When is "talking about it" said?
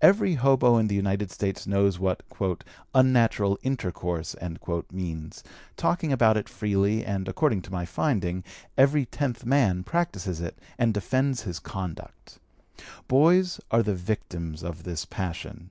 5.76-6.48